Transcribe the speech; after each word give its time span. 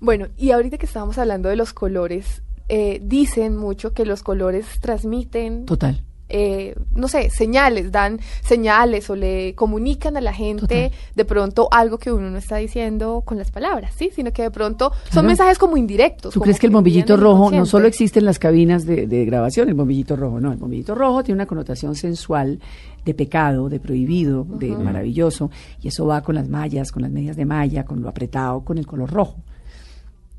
Bueno, 0.00 0.26
y 0.36 0.50
ahorita 0.52 0.78
que 0.78 0.86
estábamos 0.86 1.18
hablando 1.18 1.48
de 1.48 1.56
los 1.56 1.72
colores, 1.72 2.42
eh, 2.68 3.00
dicen 3.02 3.56
mucho 3.56 3.92
que 3.92 4.04
los 4.04 4.22
colores 4.22 4.66
transmiten 4.80 5.64
Total. 5.64 6.02
eh, 6.30 6.74
no 6.94 7.08
sé, 7.08 7.30
señales, 7.30 7.90
dan 7.90 8.20
señales 8.44 9.08
o 9.08 9.16
le 9.16 9.54
comunican 9.54 10.18
a 10.18 10.20
la 10.20 10.34
gente 10.34 10.92
de 11.14 11.24
pronto 11.24 11.68
algo 11.72 11.96
que 11.96 12.12
uno 12.12 12.28
no 12.30 12.36
está 12.36 12.56
diciendo 12.56 13.22
con 13.24 13.38
las 13.38 13.50
palabras, 13.50 13.94
¿sí? 13.96 14.10
Sino 14.14 14.30
que 14.30 14.42
de 14.42 14.50
pronto 14.50 14.90
son 15.04 15.10
Claro. 15.10 15.28
mensajes 15.28 15.56
como 15.58 15.78
indirectos. 15.78 16.34
¿Tú 16.34 16.40
como 16.40 16.44
crees 16.44 16.60
que 16.60 16.66
el 16.66 16.72
bombillito 16.74 17.16
rojo 17.16 17.50
no 17.50 17.64
solo 17.64 17.86
existe 17.88 18.18
en 18.18 18.26
las 18.26 18.38
cabinas 18.38 18.84
de, 18.84 19.06
de 19.06 19.24
grabación, 19.24 19.68
el 19.70 19.74
bombillito 19.74 20.16
rojo? 20.16 20.38
No, 20.38 20.52
el 20.52 20.58
bombillito 20.58 20.94
rojo 20.94 21.24
tiene 21.24 21.36
una 21.38 21.46
connotación 21.46 21.94
sensual 21.94 22.60
de 23.06 23.14
pecado, 23.14 23.70
de 23.70 23.80
prohibido, 23.80 24.44
de 24.44 24.68
maravilloso, 24.76 25.50
y 25.80 25.88
eso 25.88 26.04
va 26.04 26.20
con 26.20 26.34
las 26.34 26.46
mallas, 26.50 26.92
con 26.92 27.00
las 27.02 27.10
medias 27.10 27.36
de 27.36 27.46
malla, 27.46 27.84
con 27.86 28.02
lo 28.02 28.08
apretado, 28.10 28.60
con 28.60 28.76
el 28.76 28.86
color 28.86 29.10
rojo. 29.10 29.36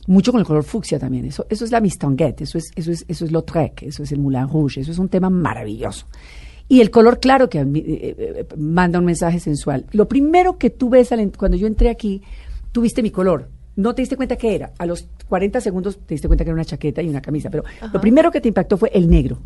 Mucho 0.09 0.31
con 0.31 0.39
el 0.41 0.45
color 0.47 0.63
fucsia 0.63 0.97
también. 0.97 1.25
Eso, 1.25 1.45
eso 1.49 1.63
es 1.63 1.71
la 1.71 1.79
mistonguette, 1.81 2.41
eso 2.41 2.57
es, 2.57 2.71
eso 2.75 2.91
es, 2.91 3.05
eso 3.07 3.25
es 3.25 3.31
Lautrec, 3.31 3.83
eso 3.83 4.01
es 4.03 4.11
el 4.11 4.19
Moulin 4.19 4.47
Rouge, 4.49 4.81
eso 4.81 4.91
es 4.91 4.97
un 4.99 5.07
tema 5.07 5.29
maravilloso. 5.29 6.05
Y 6.67 6.81
el 6.81 6.89
color 6.91 7.19
claro 7.19 7.49
que 7.49 7.61
admi- 7.61 7.83
eh, 7.85 8.15
eh, 8.17 8.45
manda 8.57 8.97
un 8.99 9.05
mensaje 9.05 9.39
sensual. 9.39 9.85
Lo 9.91 10.07
primero 10.07 10.57
que 10.57 10.69
tú 10.69 10.89
ves 10.89 11.11
al 11.11 11.31
cuando 11.37 11.57
yo 11.57 11.67
entré 11.67 11.89
aquí, 11.89 12.21
tú 12.71 12.81
viste 12.81 13.01
mi 13.03 13.11
color. 13.11 13.49
No 13.75 13.95
te 13.95 14.01
diste 14.01 14.17
cuenta 14.17 14.35
qué 14.35 14.55
era. 14.55 14.71
A 14.77 14.85
los 14.85 15.07
40 15.27 15.61
segundos 15.61 15.97
te 16.05 16.13
diste 16.15 16.27
cuenta 16.27 16.43
que 16.43 16.49
era 16.49 16.55
una 16.55 16.65
chaqueta 16.65 17.01
y 17.01 17.07
una 17.09 17.21
camisa. 17.21 17.49
Pero 17.49 17.63
lo 17.93 18.01
primero 18.01 18.29
que 18.31 18.41
te 18.41 18.47
impactó 18.49 18.77
fue 18.77 18.89
el 18.93 19.09
negro. 19.09 19.37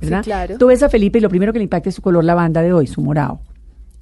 ¿verdad? 0.00 0.20
Sí, 0.22 0.24
claro. 0.24 0.58
Tú 0.58 0.66
ves 0.68 0.82
a 0.82 0.88
Felipe 0.88 1.18
y 1.18 1.20
lo 1.20 1.28
primero 1.28 1.52
que 1.52 1.58
le 1.58 1.64
impacta 1.64 1.88
es 1.88 1.94
su 1.94 2.02
color 2.02 2.24
lavanda 2.24 2.62
de 2.62 2.72
hoy, 2.72 2.86
su 2.86 3.00
morado. 3.02 3.40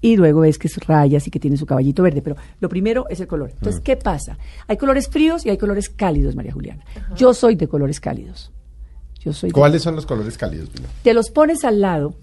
Y 0.02 0.16
luego 0.16 0.40
ves 0.40 0.58
que 0.58 0.66
es 0.68 0.76
rayas 0.86 1.26
y 1.26 1.30
que 1.30 1.38
tiene 1.40 1.56
su 1.56 1.64
caballito 1.64 2.02
verde. 2.02 2.20
Pero 2.20 2.36
lo 2.60 2.68
primero 2.68 3.06
es 3.08 3.20
el 3.20 3.26
color. 3.28 3.50
Entonces, 3.52 3.80
¿qué 3.80 3.96
pasa? 3.96 4.36
Hay 4.68 4.76
colores 4.76 5.08
fríos 5.08 5.46
y 5.46 5.50
hay 5.50 5.56
colores 5.56 5.88
cálidos, 5.88 6.34
María 6.36 6.52
Juliana. 6.52 6.84
Yo 7.16 7.32
soy 7.32 7.54
de 7.54 7.68
colores 7.68 8.00
cálidos. 8.00 8.50
Yo 9.20 9.32
soy 9.32 9.50
de- 9.50 9.54
¿Cuáles 9.54 9.82
son 9.82 9.94
los 9.96 10.04
colores 10.04 10.36
cálidos, 10.36 10.68
Pilar? 10.70 10.90
te 11.04 11.14
los 11.14 11.30
pones 11.30 11.64
al 11.64 11.80
lado 11.80 12.14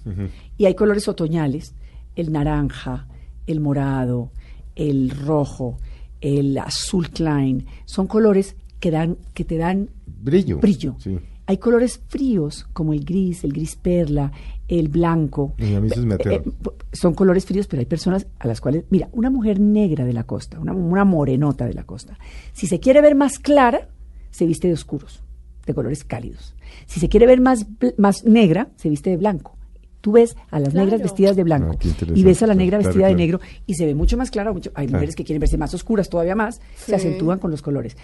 y 0.58 0.66
hay 0.66 0.76
colores 0.76 1.08
otoñales, 1.08 1.73
el 2.18 2.31
naranja, 2.34 3.08
el 3.48 3.62
morado, 3.62 4.31
el 4.75 5.09
rojo, 5.12 5.78
el 6.20 6.58
azul 6.58 7.09
Klein, 7.09 7.66
son 7.86 8.08
colores 8.08 8.58
que 8.81 8.92
dan 8.92 9.18
que 9.34 9.46
te 9.46 9.56
dan 9.58 9.90
Brillo. 10.06 10.58
brillo. 10.59 10.96
Sí. 11.00 11.18
Hay 11.50 11.58
colores 11.58 12.00
fríos 12.09 12.67
como 12.73 12.94
el 12.94 13.03
gris, 13.03 13.44
el 13.44 13.53
gris 13.53 13.75
perla, 13.75 14.31
el 14.67 14.88
blanco. 14.88 15.56
Y 15.58 15.73
a 15.73 15.81
mí 15.81 15.88
esos 15.88 16.06
me 16.06 16.14
aterran. 16.14 16.41
Eh, 16.41 16.44
eh, 16.45 16.69
son 16.94 17.16
colores 17.16 17.44
fríos, 17.44 17.66
pero 17.66 17.80
hay 17.80 17.88
personas 17.88 18.28
a 18.38 18.47
las 18.47 18.61
cuales, 18.61 18.83
mira, 18.91 19.09
una 19.14 19.31
mujer 19.31 19.59
negra 19.59 20.06
de 20.06 20.14
la 20.14 20.25
costa, 20.25 20.59
una, 20.59 20.73
una 20.73 21.06
morenota 21.06 21.66
de 21.66 21.73
la 21.73 21.86
costa, 21.86 22.19
si 22.53 22.67
se 22.67 22.80
quiere 22.80 23.02
ver 23.02 23.16
más 23.16 23.39
clara, 23.39 23.89
se 24.30 24.45
viste 24.45 24.67
de 24.67 24.75
oscuros, 24.75 25.23
de 25.66 25.73
colores 25.73 26.03
cálidos. 26.03 26.53
Si 26.86 27.00
se 27.00 27.09
quiere 27.09 27.25
ver 27.25 27.41
más, 27.41 27.66
más 27.97 28.23
negra, 28.25 28.69
se 28.75 28.88
viste 28.89 29.09
de 29.09 29.17
blanco. 29.17 29.56
Tú 30.02 30.11
ves 30.11 30.38
a 30.52 30.59
las 30.59 30.69
Claro. 30.69 30.86
negras 30.86 31.02
vestidas 31.02 31.36
de 31.36 31.44
blanco 31.44 31.75
Ah, 31.81 32.06
y 32.16 32.23
ves 32.23 32.44
a 32.44 32.47
la 32.47 32.53
negra 32.53 32.78
Claro, 32.78 32.89
vestida 32.94 33.08
de 33.08 33.16
negro 33.16 33.39
y 33.66 33.73
se 33.73 33.86
ve 33.88 33.95
mucho 33.95 34.17
más 34.17 34.30
clara. 34.31 34.53
Mucho, 34.53 34.72
hay 34.75 34.88
mujeres 34.88 35.16
que 35.16 35.25
quieren 35.25 35.41
verse 35.41 35.58
más 35.58 35.73
oscuras 35.73 36.09
todavía 36.09 36.36
más, 36.36 36.61
Sí. 36.75 36.91
se 36.91 36.95
acentúan 36.95 37.39
con 37.39 37.50
los 37.52 37.61
colores. 37.63 37.97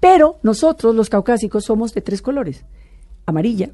Pero 0.00 0.38
nosotros, 0.42 0.94
los 0.94 1.08
caucásicos, 1.08 1.64
somos 1.64 1.92
de 1.94 2.00
tres 2.02 2.22
colores: 2.22 2.64
amarilla, 3.26 3.70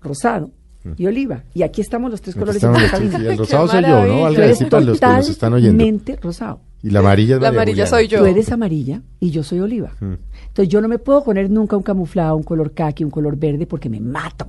rosado 0.00 0.50
y 0.96 1.06
oliva. 1.06 1.42
Y 1.54 1.62
aquí 1.62 1.80
estamos 1.80 2.10
los 2.10 2.20
tres 2.20 2.36
Aquí 2.36 2.40
colores 2.40 2.62
estamos 2.62 2.80
en 3.14 3.26
el 3.26 3.38
rosado 3.38 3.68
soy 3.68 3.82
yo, 3.82 4.06
¿no? 4.06 4.28
eres 4.28 4.48
decir 4.50 4.68
para 4.68 4.84
los 4.84 5.00
que 5.00 5.06
nos 5.06 5.28
están 5.28 5.52
oyendo. 5.54 5.72
totalmente 5.72 6.16
rosado. 6.16 6.60
Y 6.82 6.90
la 6.90 7.00
amarilla 7.00 7.36
es 7.36 7.42
La 7.42 7.48
amarilla 7.48 7.86
Juliana. 7.86 7.90
soy 7.90 8.08
yo. 8.08 8.18
Tú 8.20 8.26
eres 8.26 8.52
amarilla 8.52 9.02
y 9.18 9.30
yo 9.30 9.42
soy 9.42 9.60
oliva. 9.60 9.92
Mm. 9.98 10.14
Entonces 10.48 10.68
yo 10.68 10.80
no 10.80 10.88
me 10.88 10.98
puedo 10.98 11.24
poner 11.24 11.50
nunca 11.50 11.76
un 11.76 11.82
camuflado, 11.82 12.36
un 12.36 12.44
color 12.44 12.72
caqui, 12.72 13.02
un 13.02 13.10
color 13.10 13.36
verde 13.36 13.66
porque 13.66 13.88
me 13.88 13.98
mato. 13.98 14.46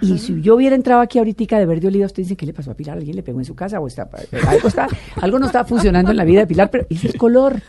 Y 0.00 0.18
si 0.18 0.40
yo 0.40 0.54
hubiera 0.54 0.76
entrado 0.76 1.00
aquí 1.00 1.18
ahorita 1.18 1.58
de 1.58 1.66
verde 1.66 1.88
oliva, 1.88 2.06
ustedes 2.06 2.26
dicen, 2.28 2.36
¿qué 2.36 2.46
le 2.46 2.52
pasó 2.52 2.70
a 2.70 2.74
Pilar? 2.74 2.98
¿Alguien 2.98 3.16
le 3.16 3.22
pegó 3.22 3.40
en 3.40 3.44
su 3.44 3.54
casa? 3.54 3.80
o 3.80 3.86
está, 3.86 4.08
algo, 4.46 4.68
está, 4.68 4.86
algo 5.16 5.38
no 5.38 5.46
está 5.46 5.64
funcionando 5.64 6.10
en 6.12 6.16
la 6.16 6.24
vida 6.24 6.40
de 6.40 6.46
Pilar, 6.46 6.70
pero 6.70 6.86
es 6.88 7.04
el 7.04 7.16
color. 7.16 7.60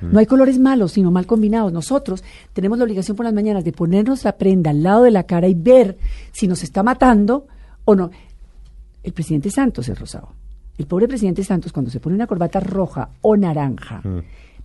No 0.00 0.18
hay 0.18 0.26
colores 0.26 0.58
malos, 0.58 0.92
sino 0.92 1.10
mal 1.10 1.26
combinados. 1.26 1.72
Nosotros 1.72 2.22
tenemos 2.52 2.78
la 2.78 2.84
obligación 2.84 3.16
por 3.16 3.24
las 3.24 3.34
mañanas 3.34 3.64
de 3.64 3.72
ponernos 3.72 4.24
la 4.24 4.36
prenda 4.36 4.70
al 4.70 4.82
lado 4.82 5.02
de 5.02 5.10
la 5.10 5.24
cara 5.24 5.48
y 5.48 5.54
ver 5.54 5.96
si 6.32 6.46
nos 6.46 6.62
está 6.62 6.82
matando 6.82 7.46
o 7.84 7.94
no. 7.94 8.10
El 9.02 9.12
presidente 9.12 9.50
Santos 9.50 9.88
es 9.88 9.98
rosado. 9.98 10.28
El 10.76 10.86
pobre 10.86 11.08
presidente 11.08 11.42
Santos, 11.42 11.72
cuando 11.72 11.90
se 11.90 11.98
pone 12.00 12.14
una 12.14 12.26
corbata 12.26 12.60
roja 12.60 13.10
o 13.22 13.36
naranja, 13.36 14.02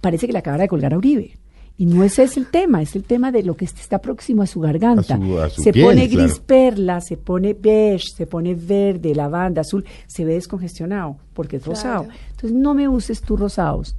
parece 0.01 0.27
que 0.27 0.33
le 0.33 0.39
acabara 0.39 0.63
de 0.63 0.67
colgar 0.69 0.93
a 0.93 0.97
Uribe. 0.97 1.38
Y 1.75 1.88
no 1.88 2.03
ese 2.03 2.22
es 2.22 2.38
el 2.38 2.45
tema, 2.51 2.83
es 2.83 2.95
el 2.95 3.03
tema 3.03 3.31
de 3.31 3.41
lo 3.41 3.55
que 3.55 3.66
está 3.66 3.97
próximo 3.97 4.43
a 4.43 4.45
su 4.45 4.59
garganta. 4.59 5.16
A 5.16 5.17
su- 5.17 5.39
a 5.39 5.49
su 5.49 5.63
se 5.63 5.73
piel, 5.73 5.85
pone 5.88 6.07
claro. 6.07 6.27
gris 6.27 6.39
perla, 6.39 7.01
se 7.01 7.17
pone 7.17 7.55
beige, 7.55 8.05
se 8.16 8.27
pone 8.27 8.53
verde, 8.53 9.16
lavanda, 9.16 9.61
azul, 9.61 9.83
se 10.05 10.23
ve 10.23 10.33
descongestionado 10.35 11.16
porque 11.33 11.55
es 11.57 11.66
rosado. 11.66 12.05
Entonces 12.29 12.53
no 12.53 12.75
me 12.75 12.88
uses 12.88 13.22
tus 13.22 13.39
rosados. 13.39 13.95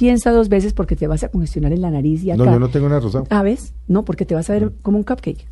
Piensa 0.00 0.30
dos 0.32 0.48
veces 0.48 0.72
porque 0.72 0.96
te 0.96 1.06
vas 1.06 1.22
a 1.24 1.28
congestionar 1.28 1.72
en 1.72 1.82
la 1.82 1.90
nariz 1.90 2.24
y 2.24 2.30
acá. 2.30 2.42
No, 2.44 2.50
yo 2.52 2.58
no 2.58 2.68
tengo 2.70 2.88
nada 2.88 3.00
rosado. 3.00 3.26
Ah, 3.30 3.42
¿ves? 3.42 3.74
No, 3.86 4.04
porque 4.04 4.24
te 4.24 4.34
vas 4.34 4.48
a 4.50 4.54
ver 4.54 4.72
como 4.82 4.96
un 4.98 5.04
cupcake. 5.04 5.46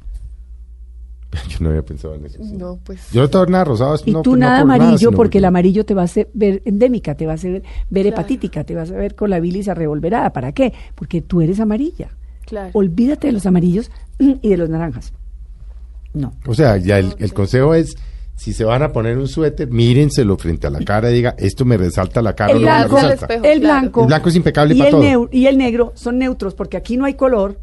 Yo 1.51 1.59
no 1.61 1.69
había 1.69 1.83
pensado 1.85 2.15
en 2.15 2.25
eso. 2.25 2.43
sí. 2.43 2.55
No, 2.57 2.79
pues. 2.83 3.11
Yo 3.13 3.21
no 3.21 3.29
tengo 3.29 3.45
nada 3.47 3.65
rosado. 3.65 3.95
es 3.95 4.03
Y 4.07 4.13
no- 4.13 4.23
tú 4.23 4.35
nada 4.37 4.63
por 4.63 4.73
amarillo 4.73 5.13
porque 5.13 5.37
el 5.39 5.45
amarillo 5.45 5.85
te 5.85 5.93
va 5.93 6.01
a 6.01 6.05
hacer 6.07 6.31
ver 6.33 6.63
endémica, 6.65 7.15
te 7.15 7.27
va 7.27 7.33
a 7.33 7.35
hacer 7.35 7.63
ver 7.91 8.05
Claro. 8.07 8.09
hepatítica, 8.09 8.65
te 8.65 8.75
vas 8.75 8.91
a 8.91 8.95
ver 8.95 9.15
con 9.15 9.29
la 9.29 9.39
bilis 9.39 9.67
revolverada. 9.67 10.33
¿Para 10.33 10.53
qué? 10.53 10.73
Porque 10.95 11.21
tú 11.21 11.43
eres 11.43 11.61
amarilla. 11.61 12.09
Claro. 12.47 12.71
Olvídate 12.73 13.27
de 13.27 13.35
los 13.35 13.45
amarillos 13.45 13.91
y 14.19 14.49
de 14.49 14.57
los 14.57 14.71
naranjas. 14.71 15.13
No. 16.15 16.33
O 16.47 16.55
sea, 16.55 16.79
ya 16.79 16.99
el, 16.99 17.15
el 17.19 17.35
consejo 17.35 17.75
es, 17.75 17.95
si 18.39 18.53
se 18.53 18.65
van 18.65 18.83
a 18.83 18.93
poner 18.93 19.19
un 19.19 19.27
suéter, 19.29 19.69
mírenselo 19.69 20.37
frente 20.39 20.67
a 20.67 20.71
la 20.71 20.79
cara 20.81 21.11
y 21.11 21.15
diga, 21.15 21.35
esto 21.39 21.65
me 21.65 21.77
resalta 21.77 22.23
la 22.23 22.35
cara 22.35 22.53
El 22.53 22.63
no 22.63 22.67
me 22.69 22.73
blanco, 22.75 22.95
resalta. 22.97 23.15
espejo, 23.35 23.45
el 23.45 23.61
blanco. 23.61 24.01
El 24.03 24.07
blanco 24.07 24.29
es 24.29 24.37
impecable 24.37 24.75
y 24.75 24.79
para 24.79 24.89
el 24.91 24.93
todo. 24.93 25.03
neu- 25.03 25.29
y 25.33 25.47
el 25.47 25.59
negro 25.59 25.93
son 25.97 26.19
neutros 26.19 26.55
porque 26.55 26.77
aquí 26.77 26.97
no 26.97 27.05
hay 27.05 27.15
color. 27.15 27.59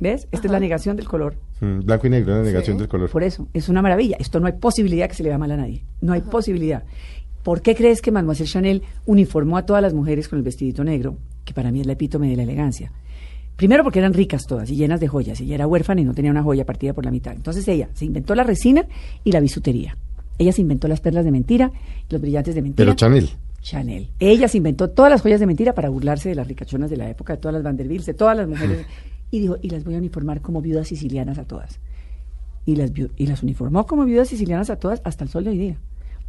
¿Ves? 0.00 0.26
Esta 0.32 0.46
es 0.46 0.50
la 0.52 0.58
negación 0.60 0.96
del 0.96 1.06
color. 1.06 1.36
Mm, 1.60 1.80
Blanco 1.80 2.06
y 2.06 2.10
negro, 2.10 2.34
la 2.34 2.42
negación 2.42 2.76
Sí. 2.76 2.80
del 2.80 2.88
color. 2.88 3.10
Por 3.10 3.22
eso, 3.22 3.48
es 3.52 3.68
una 3.68 3.82
maravilla. 3.82 4.16
Esto 4.18 4.40
no 4.40 4.46
hay 4.46 4.54
posibilidad 4.54 5.06
que 5.08 5.14
se 5.14 5.22
le 5.22 5.28
vea 5.28 5.36
mal 5.38 5.50
a 5.52 5.58
nadie. 5.58 5.84
No 6.00 6.14
hay 6.14 6.22
posibilidad. 6.22 6.84
¿Por 7.42 7.60
qué 7.60 7.74
crees 7.74 8.00
que 8.02 8.10
Mademoiselle 8.10 8.50
Chanel 8.50 8.82
uniformó 9.06 9.58
a 9.58 9.66
todas 9.66 9.82
las 9.82 9.92
mujeres 9.94 10.26
con 10.28 10.38
el 10.38 10.42
vestidito 10.42 10.84
negro? 10.84 11.16
Que 11.44 11.52
para 11.54 11.70
mí 11.70 11.80
es 11.82 11.86
la 11.86 11.92
epítome 11.92 12.28
de 12.30 12.36
la 12.36 12.42
elegancia. 12.44 12.92
Primero 13.60 13.84
porque 13.84 13.98
eran 13.98 14.14
ricas 14.14 14.46
todas 14.46 14.70
y 14.70 14.76
llenas 14.76 15.00
de 15.00 15.06
joyas. 15.06 15.38
Ella 15.38 15.56
era 15.56 15.66
huérfana 15.66 16.00
y 16.00 16.04
no 16.04 16.14
tenía 16.14 16.30
una 16.30 16.42
joya 16.42 16.64
partida 16.64 16.94
por 16.94 17.04
la 17.04 17.10
mitad. 17.10 17.34
Entonces 17.34 17.68
ella 17.68 17.90
se 17.92 18.06
inventó 18.06 18.34
la 18.34 18.42
resina 18.42 18.86
y 19.22 19.32
la 19.32 19.40
bisutería. 19.40 19.98
Ella 20.38 20.50
se 20.50 20.62
inventó 20.62 20.88
las 20.88 21.02
perlas 21.02 21.26
de 21.26 21.30
mentira, 21.30 21.70
los 22.08 22.22
brillantes 22.22 22.54
de 22.54 22.62
mentira. 22.62 22.86
Pero 22.86 22.96
Chanel. 22.96 23.28
Chanel. 23.60 24.08
Ella 24.18 24.48
se 24.48 24.56
inventó 24.56 24.88
todas 24.88 25.10
las 25.10 25.20
joyas 25.20 25.40
de 25.40 25.46
mentira 25.46 25.74
para 25.74 25.90
burlarse 25.90 26.30
de 26.30 26.36
las 26.36 26.48
ricachonas 26.48 26.88
de 26.88 26.96
la 26.96 27.10
época, 27.10 27.34
de 27.34 27.38
todas 27.38 27.52
las 27.52 27.62
Vanderbilts, 27.62 28.06
de 28.06 28.14
todas 28.14 28.34
las 28.34 28.48
mujeres. 28.48 28.86
Y 29.30 29.40
dijo, 29.40 29.58
y 29.60 29.68
las 29.68 29.84
voy 29.84 29.94
a 29.94 29.98
uniformar 29.98 30.40
como 30.40 30.62
viudas 30.62 30.88
sicilianas 30.88 31.38
a 31.38 31.44
todas. 31.44 31.80
Y 32.64 32.76
las, 32.76 32.90
y 33.16 33.26
las 33.26 33.42
uniformó 33.42 33.86
como 33.86 34.06
viudas 34.06 34.28
sicilianas 34.28 34.70
a 34.70 34.76
todas 34.76 35.02
hasta 35.04 35.22
el 35.22 35.30
sol 35.30 35.44
de 35.44 35.50
hoy 35.50 35.58
día. 35.58 35.76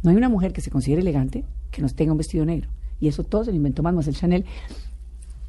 No 0.02 0.10
hay 0.10 0.16
una 0.16 0.28
mujer 0.28 0.52
que 0.52 0.60
se 0.60 0.70
considere 0.70 1.00
elegante 1.00 1.44
que 1.70 1.80
no 1.80 1.88
tenga 1.88 2.12
un 2.12 2.18
vestido 2.18 2.44
negro. 2.44 2.68
Y 3.00 3.08
eso 3.08 3.24
todo 3.24 3.42
se 3.42 3.50
lo 3.50 3.56
inventó 3.56 3.82
Mademoiselle 3.82 4.18
Chanel. 4.18 4.44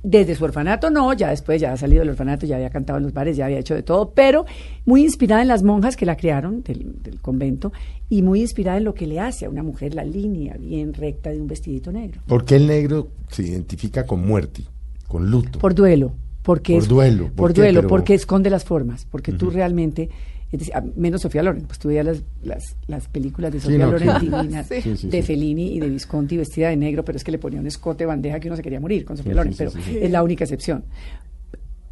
Desde 0.06 0.36
su 0.36 0.44
orfanato 0.44 0.90
no, 0.90 1.14
ya 1.14 1.30
después 1.30 1.62
ya 1.62 1.72
ha 1.72 1.78
salido 1.78 2.02
del 2.02 2.09
orfanato, 2.09 2.46
ya 2.46 2.58
había 2.58 2.69
cantado 2.69 2.97
en 2.97 3.06
los 3.06 3.14
bares, 3.14 3.38
ya 3.38 3.46
había 3.46 3.59
hecho 3.59 3.74
de 3.74 3.84
todo, 3.84 4.12
pero 4.12 4.46
muy 4.86 5.02
inspirada 5.03 5.41
en 5.41 5.47
las 5.47 5.64
monjas 5.64 5.96
que 5.96 6.06
la 6.06 6.18
crearon 6.18 6.62
del, 6.62 7.02
del 7.02 7.22
convento 7.22 7.72
y 8.09 8.22
muy 8.22 8.41
inspirada 8.41 8.78
en 8.80 8.84
lo 8.84 8.94
que 8.94 9.08
le 9.08 9.22
hace 9.22 9.46
a 9.46 9.50
una 9.50 9.64
mujer 9.64 9.96
la 9.96 10.03
línea 10.03 10.58
bien 10.59 10.94
recta 10.94 11.30
de 11.30 11.40
un 11.40 11.47
vestidito 11.47 11.91
negro. 11.94 12.22
¿Por 12.28 12.44
qué 12.44 12.58
el 12.58 12.68
negro 12.68 13.08
se 13.30 13.44
identifica 13.44 14.06
con 14.06 14.25
muerte, 14.28 14.64
con 15.08 15.31
luto? 15.31 15.59
Por 15.59 15.74
duelo. 15.74 16.12
Porque 16.44 16.74
Por 16.74 16.84
es- 16.84 16.90
duelo, 16.90 17.31
¿por 17.34 17.53
duelo, 17.53 17.80
Pero- 17.80 17.88
porque 17.88 18.14
esconde 18.14 18.50
las 18.50 18.66
formas. 18.66 19.08
Porque 19.09 19.32
tú 19.32 19.50
realmente. 19.50 20.09
Es 20.53 20.59
decir, 20.59 20.76
a- 20.76 20.84
menos 20.96 21.22
Sofía 21.22 21.44
Loren, 21.44 21.64
pues 21.64 21.79
tú 21.79 21.90
veías 21.90 22.05
las, 22.05 22.23
las, 22.44 22.76
las 22.88 23.08
películas 23.09 23.52
de 23.52 23.59
Sí, 23.59 23.66
Sofía 23.66 23.85
no, 23.85 23.91
Loren 23.91 24.08
claro. 24.08 24.41
divinas, 24.44 24.67
Sí. 24.67 24.82
Sí, 24.82 24.97
sí, 24.97 25.08
de 25.09 25.22
sí. 25.22 25.28
Fellini 25.28 25.76
y 25.76 25.79
de 25.79 25.90
Visconti 25.90 26.38
vestida 26.38 26.70
de 26.70 26.78
negro, 26.78 27.03
pero 27.03 27.17
es 27.17 27.23
que 27.23 27.32
le 27.32 27.40
ponía 27.40 27.59
un 27.59 27.67
escote 27.67 28.05
bandeja 28.05 28.40
que 28.40 28.47
uno 28.47 28.55
se 28.55 28.61
quería 28.64 28.79
morir 28.79 29.03
con 29.05 29.17
Sofía 29.17 29.34
Sí, 29.34 29.35
Loren, 29.38 29.53
sí, 29.53 29.58
pero 29.58 29.72
sí, 29.72 29.79
sí. 29.84 29.97
es 30.02 30.11
la 30.11 30.23
única 30.23 30.44
excepción. 30.46 30.85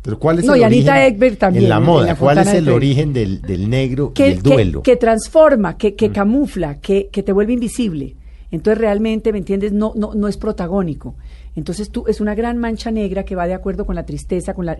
Pero 0.03 0.17
¿cuál 0.17 0.39
es 0.39 0.45
No, 0.45 0.55
el 0.55 0.61
y 0.61 0.63
Anita 0.63 0.93
origen 0.93 1.13
Ekberg 1.15 1.37
también, 1.37 1.63
en 1.65 1.69
la 1.69 1.77
en 1.77 1.83
moda? 1.83 2.05
La 2.07 2.15
¿Cuál 2.15 2.37
es 2.39 2.51
de 2.51 2.57
el 2.57 2.69
origen 2.69 3.13
del, 3.13 3.41
del 3.43 3.69
negro 3.69 4.09
y 4.11 4.13
que, 4.15 4.27
el 4.31 4.41
que- 4.41 4.49
duelo? 4.49 4.81
que 4.81 4.95
transforma, 4.95 5.77
que, 5.77 5.91
Mm. 5.91 5.95
que 5.95 6.09
camufla, 6.11 6.79
que, 6.79 7.09
que 7.11 7.21
te 7.21 7.31
vuelve 7.31 7.53
invisible. 7.53 8.15
Entonces 8.51 8.77
realmente, 8.79 9.31
¿me 9.31 9.37
entiendes? 9.39 9.71
No, 9.71 9.93
no, 9.95 10.13
no 10.13 10.27
es 10.27 10.37
protagónico. 10.37 11.15
Entonces 11.55 11.89
tú 11.89 12.05
es 12.07 12.21
una 12.21 12.33
gran 12.35 12.57
mancha 12.57 12.91
negra 12.91 13.23
que 13.23 13.35
va 13.35 13.45
de 13.47 13.53
acuerdo 13.53 13.85
con 13.85 13.95
la 13.95 14.05
tristeza, 14.05 14.53
con 14.53 14.65
la, 14.65 14.77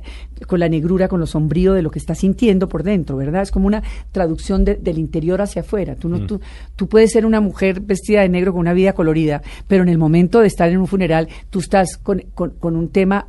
con 0.47 0.59
la 0.59 0.69
negrura, 0.69 1.07
con 1.09 1.19
lo 1.19 1.25
sombrío 1.25 1.73
de 1.73 1.81
lo 1.81 1.91
que 1.91 1.99
estás 1.99 2.19
sintiendo 2.19 2.69
por 2.69 2.83
dentro, 2.83 3.17
¿verdad? 3.17 3.41
Es 3.41 3.51
como 3.51 3.67
una 3.67 3.83
traducción 4.11 4.63
de- 4.63 4.75
del 4.75 4.97
interior 4.97 5.41
hacia 5.41 5.61
afuera. 5.63 5.95
Tú, 5.95 6.07
no, 6.07 6.19
Mm. 6.19 6.27
tú, 6.27 6.41
tú 6.75 6.87
puedes 6.87 7.11
ser 7.11 7.25
una 7.25 7.41
mujer 7.41 7.81
vestida 7.81 8.21
de 8.21 8.29
negro 8.29 8.51
con 8.53 8.61
una 8.61 8.73
vida 8.73 8.93
colorida, 8.93 9.41
pero 9.67 9.83
en 9.83 9.89
el 9.89 9.97
momento 9.97 10.39
de 10.39 10.47
estar 10.47 10.69
en 10.69 10.77
un 10.77 10.87
funeral, 10.87 11.27
tú 11.49 11.59
estás 11.59 11.97
con, 11.97 12.21
con- 12.33 12.51
con 12.51 12.75
un 12.77 12.89
tema 12.89 13.27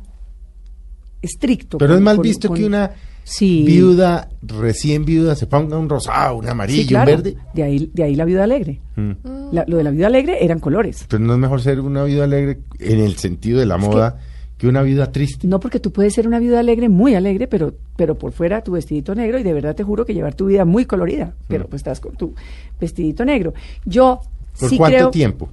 estricto. 1.21 1.77
Pero 1.77 1.93
con- 1.93 1.97
es 1.99 2.03
mal 2.03 2.19
visto 2.19 2.53
que 2.53 2.65
una 2.65 2.91
Sí. 3.23 3.63
viuda, 3.65 4.29
recién 4.41 5.05
viuda, 5.05 5.35
se 5.35 5.47
ponga 5.47 5.77
un 5.77 5.87
rosado, 5.89 6.35
un 6.37 6.47
amarillo, 6.49 6.81
Sí, 6.81 6.87
claro. 6.87 7.11
un 7.11 7.23
verde. 7.23 7.37
De 7.53 7.63
ahí, 7.63 7.89
de 7.93 8.03
ahí 8.03 8.15
la 8.15 8.25
viuda 8.25 8.43
alegre. 8.43 8.81
Mm. 8.95 9.11
La- 9.51 9.65
lo 9.67 9.77
de 9.77 9.83
la 9.83 9.91
viuda 9.91 10.07
alegre 10.07 10.43
eran 10.43 10.59
colores. 10.59 11.05
Pero 11.07 11.23
no 11.23 11.33
es 11.33 11.39
mejor 11.39 11.61
ser 11.61 11.79
una 11.79 12.03
viuda 12.03 12.25
alegre 12.25 12.59
en 12.79 12.99
el 12.99 13.15
sentido 13.17 13.59
de 13.59 13.65
la 13.65 13.77
moda 13.77 14.19
que 14.57 14.67
una 14.67 14.81
viuda 14.81 15.11
triste. 15.11 15.47
No 15.47 15.59
porque 15.59 15.79
tú 15.79 15.91
puedes 15.91 16.13
ser 16.13 16.27
una 16.27 16.39
viuda 16.39 16.59
alegre, 16.59 16.87
muy 16.89 17.15
alegre, 17.15 17.47
pero, 17.47 17.73
pero 17.95 18.17
por 18.17 18.31
fuera 18.33 18.61
tu 18.63 18.73
vestidito 18.73 19.15
negro 19.15 19.39
y 19.39 19.43
de 19.43 19.53
verdad 19.53 19.75
te 19.75 19.83
juro 19.83 20.05
que 20.05 20.13
llevar 20.13 20.35
tu 20.35 20.45
vida 20.45 20.63
muy 20.65 20.85
colorida, 20.85 21.33
pero 21.47 21.67
pues 21.67 21.79
estás 21.81 21.99
con 21.99 22.15
tu 22.15 22.33
vestidito 22.79 23.25
negro. 23.25 23.53
Yo 23.85 24.19
¿Por 24.59 24.69
sí 24.69 24.77
cuánto 24.77 24.97
creo... 24.97 25.09
tiempo? 25.11 25.49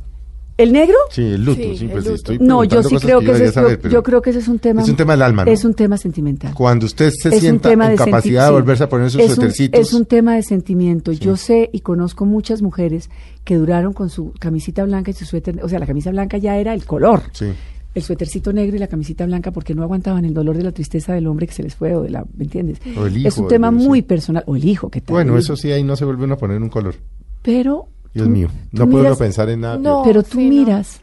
¿El 0.61 0.73
negro? 0.73 0.97
Sí, 1.11 1.23
el 1.23 1.43
luto, 1.43 1.63
Sí, 1.63 1.77
sí, 1.79 1.85
el 1.87 1.91
pues 1.91 2.05
luto. 2.05 2.15
estoy 2.17 2.39
No, 2.39 2.65
yo 2.65 2.83
sí 2.83 2.97
creo 2.97 3.21
que 3.21 3.27
que 3.27 3.33
ese 3.33 3.45
es, 3.47 3.55
saber, 3.55 3.81
yo, 3.89 4.03
creo 4.03 4.21
que 4.21 4.29
ese 4.29 4.41
es 4.41 4.49
un 4.49 4.59
tema 4.59 4.83
Es 4.83 4.89
un 4.91 4.97
tema 4.97 5.15
del 5.15 5.23
alma, 5.23 5.45
¿no? 5.47 5.51
Es 5.51 5.65
un 5.65 5.73
tema 5.73 5.97
sentimental. 5.97 6.53
Cuando 6.53 6.85
usted 6.85 7.11
se 7.11 7.29
Es 7.29 7.35
un 7.37 7.41
sienta 7.41 7.71
tema 7.71 7.91
en 7.91 7.97
capacidad 7.97 8.47
de 8.47 8.53
volverse 8.53 8.85
a 8.85 8.89
poner 8.91 9.11
sus 9.11 9.23
es 9.23 9.39
un, 9.39 9.51
es 9.73 9.93
un 9.95 10.05
tema 10.05 10.35
de 10.35 10.43
sentimiento. 10.43 11.13
Yo 11.13 11.37
sé 11.37 11.71
y 11.73 11.81
conozco 11.81 12.27
muchas 12.27 12.61
mujeres 12.61 13.09
que 13.45 13.57
duraron 13.57 13.95
con 13.95 14.11
su 14.11 14.33
camisita 14.39 14.85
blanca 14.85 15.11
y 15.11 15.15
su 15.15 15.25
suéter, 15.25 15.65
o 15.65 15.69
sea, 15.69 15.79
la 15.79 15.87
camisa 15.87 16.11
blanca 16.11 16.37
ya 16.37 16.59
era 16.59 16.75
el 16.75 16.85
color. 16.85 17.23
Sí. 17.33 17.47
El 17.95 18.03
suétercito 18.03 18.53
negro 18.53 18.77
y 18.77 18.79
la 18.79 18.87
camisita 18.87 19.25
blanca 19.25 19.51
porque 19.51 19.75
no 19.75 19.83
aguantaban 19.83 20.25
el 20.25 20.35
dolor 20.35 20.57
de 20.57 20.63
la 20.63 20.73
tristeza 20.73 21.15
del 21.15 21.27
hombre 21.27 21.47
que 21.47 21.55
se 21.55 21.63
les 21.63 21.75
fue 21.75 21.97
o 21.97 22.03
de 22.03 22.11
la, 22.11 22.25
¿me 22.37 22.45
entiendes? 22.45 22.79
O 22.97 23.07
el 23.07 23.27
es 23.27 23.37
un 23.39 23.45
hijo, 23.45 23.49
tema 23.49 23.71
muy 23.71 24.01
sí. 24.01 24.03
personal 24.03 24.45
o 24.47 24.57
el 24.57 24.65
hijo 24.65 24.91
que 24.91 25.01
tal. 25.01 25.15
Bueno, 25.15 25.39
eso 25.39 25.57
sí, 25.57 25.73
ahí 25.73 25.83
no 25.83 25.97
se 25.97 26.05
vuelve 26.05 26.25
uno 26.25 26.35
a 26.35 26.39
poner 26.39 26.61
un 26.63 26.69
color. 26.69 26.97
Pero 27.43 27.89
Dios 28.15 28.27
tú- 28.27 28.33
mío, 28.33 28.49
no 28.73 28.89
puedo 28.89 29.05
miras- 29.05 29.19
pensar 29.19 29.49
en 29.51 29.61
nada. 29.61 29.79
No. 29.79 30.03
Pero 30.05 30.23
tú 30.23 30.39
sí, 30.39 30.45
no. 30.49 30.55
miras 30.55 31.01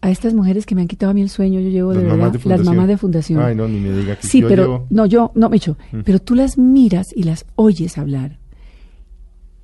a 0.00 0.10
estas 0.10 0.34
mujeres 0.34 0.66
que 0.66 0.74
me 0.74 0.82
han 0.82 0.88
quitado 0.88 1.10
a 1.10 1.14
mí 1.14 1.22
el 1.22 1.28
sueño, 1.30 1.58
yo 1.60 1.68
llevo 1.70 1.90
de 1.90 1.96
Las 1.96 2.04
verdad, 2.04 2.16
mamás 2.18 2.32
de 2.32 2.36
las 2.38 2.42
fundación. 2.42 2.74
mamás 2.76 2.88
de 2.88 2.96
fundación. 2.96 3.42
Ay, 3.42 3.54
no, 3.54 3.66
ni 3.68 3.80
me 3.80 3.92
diga 3.92 4.16
que 4.16 4.26
Sí, 4.26 4.40
yo 4.40 4.48
pero 4.48 4.62
llevo- 4.62 4.86
no, 4.90 5.06
yo, 5.06 5.32
no, 5.34 5.48
Micho, 5.48 5.76
Mm. 5.92 6.00
pero 6.04 6.18
tú 6.20 6.34
las 6.34 6.58
miras 6.58 7.08
y 7.14 7.22
las 7.24 7.46
oyes 7.56 7.96
hablar. 7.98 8.38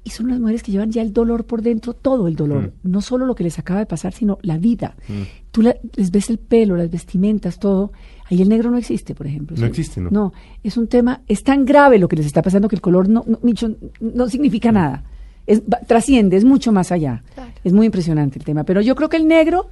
Y 0.05 0.11
son 0.11 0.26
unas 0.26 0.41
mujeres 0.41 0.64
que 0.64 0.73
llevan 0.73 0.91
ya 0.91 1.00
el 1.00 1.12
dolor 1.12 1.44
por 1.44 1.62
dentro, 1.62 1.93
todo 1.94 2.26
el 2.26 2.35
dolor. 2.35 2.73
Mm. 2.82 2.91
No 2.91 3.00
solo 3.03 3.25
lo 3.25 3.37
que 3.37 3.44
les 3.44 3.61
acaba 3.61 3.79
de 3.79 3.87
pasar, 3.87 4.12
sino 4.12 4.38
la 4.43 4.59
vida. 4.59 4.97
Tú 5.53 5.62
la- 5.62 5.76
les 5.94 6.11
ves 6.11 6.29
el 6.29 6.38
pelo, 6.38 6.76
las 6.76 6.91
vestimentas, 6.91 7.61
todo. 7.61 7.93
Ahí 8.29 8.43
el 8.43 8.49
negro 8.49 8.70
no 8.73 8.79
existe, 8.79 9.14
por 9.14 9.29
ejemplo. 9.29 9.56
No 9.56 9.62
Sí. 9.62 9.69
existe, 9.69 10.00
¿no? 10.00 10.11
No, 10.11 10.32
es 10.64 10.76
un 10.76 10.88
tema, 10.88 11.23
es 11.29 11.44
tan 11.44 11.64
grave 11.64 11.99
lo 12.00 12.09
que 12.09 12.17
les 12.17 12.26
está 12.26 12.43
pasando 12.43 12.69
que 12.69 12.75
el 12.75 12.82
color, 12.82 13.09
no, 13.09 13.23
no, 13.29 13.38
Micho, 13.43 13.70
no 14.00 14.29
significa 14.29 14.73
nada. 14.73 15.05
Es, 15.46 15.60
va- 15.62 15.80
trasciende, 15.86 16.36
es 16.36 16.44
mucho 16.44 16.72
más 16.72 16.92
allá. 16.92 17.22
Claro. 17.34 17.50
Es 17.64 17.72
muy 17.72 17.86
impresionante 17.86 18.38
el 18.38 18.44
tema. 18.44 18.64
Pero 18.64 18.80
yo 18.80 18.94
creo 18.94 19.08
que 19.08 19.16
el 19.16 19.26
negro 19.28 19.68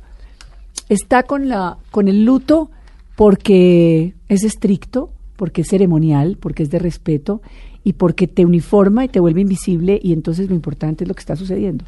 está 0.88 1.22
con 1.24 1.48
la 1.48 1.78
con 1.90 2.08
el 2.08 2.24
luto 2.24 2.70
porque 3.16 4.14
es 4.28 4.44
estricto, 4.44 5.10
porque 5.36 5.60
es 5.60 5.68
ceremonial, 5.68 6.36
porque 6.40 6.62
es 6.62 6.70
de 6.70 6.78
respeto 6.78 7.42
y 7.84 7.92
porque 7.94 8.26
te 8.26 8.44
uniforma 8.44 9.04
y 9.04 9.08
te 9.08 9.20
vuelve 9.20 9.42
invisible 9.42 9.98
y 10.02 10.12
entonces 10.12 10.48
lo 10.48 10.54
importante 10.54 11.04
es 11.04 11.08
lo 11.08 11.14
que 11.14 11.20
está 11.20 11.36
sucediendo. 11.36 11.84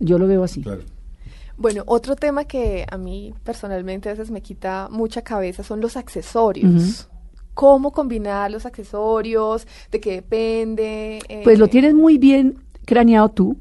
Yo 0.00 0.18
lo 0.18 0.26
veo 0.26 0.44
así. 0.44 0.62
Claro. 0.62 0.82
Bueno, 1.56 1.82
otro 1.86 2.16
tema 2.16 2.44
que 2.46 2.84
a 2.90 2.96
mí 2.98 3.32
personalmente 3.44 4.08
a 4.08 4.12
veces 4.12 4.30
me 4.30 4.40
quita 4.40 4.88
mucha 4.90 5.22
cabeza 5.22 5.62
son 5.62 5.80
los 5.80 5.96
accesorios. 5.96 7.08
¿Cómo 7.54 7.92
combinar 7.92 8.50
los 8.50 8.66
accesorios? 8.66 9.66
¿De 9.92 10.00
qué 10.00 10.12
depende? 10.12 11.20
Eh, 11.28 11.42
Pues 11.44 11.58
lo 11.60 11.68
tienes 11.68 11.94
muy 11.94 12.18
bien 12.18 12.56
craneado 12.84 13.28
tú, 13.30 13.56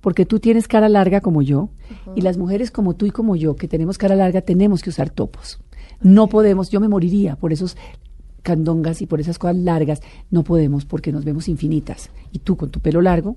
porque 0.00 0.24
tú 0.24 0.38
tienes 0.38 0.68
cara 0.68 0.88
larga 0.88 1.20
como 1.20 1.42
yo, 1.42 1.70
y 2.14 2.20
las 2.20 2.38
mujeres 2.38 2.70
como 2.70 2.94
tú 2.94 3.06
y 3.06 3.10
como 3.10 3.36
yo, 3.36 3.56
que 3.56 3.68
tenemos 3.68 3.98
cara 3.98 4.14
larga, 4.14 4.40
tenemos 4.40 4.82
que 4.82 4.90
usar 4.90 5.10
topos. 5.10 5.60
No 6.00 6.28
podemos, 6.28 6.70
yo 6.70 6.80
me 6.80 6.88
moriría 6.88 7.36
por 7.36 7.52
esos 7.52 7.76
candongas 8.42 9.02
y 9.02 9.06
por 9.06 9.20
esas 9.20 9.38
cosas 9.38 9.56
largas, 9.56 10.00
no 10.30 10.44
podemos 10.44 10.84
porque 10.84 11.12
nos 11.12 11.24
vemos 11.24 11.48
infinitas. 11.48 12.10
Y 12.32 12.38
tú 12.38 12.56
con 12.56 12.70
tu 12.70 12.80
pelo 12.80 13.02
largo. 13.02 13.36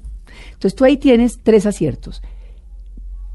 Entonces 0.54 0.76
tú 0.76 0.86
ahí 0.86 0.98
tienes 0.98 1.40
tres 1.44 1.66
aciertos. 1.66 2.22